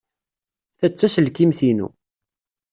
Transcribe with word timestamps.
Ta 0.79 0.87
d 0.87 0.91
taselkimt-inu. 0.95 1.87